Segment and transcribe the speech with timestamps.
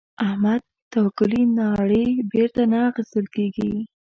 [0.27, 0.63] احمده؛
[0.93, 3.71] توکلې ناړې بېرته نه اخيستل کېږي.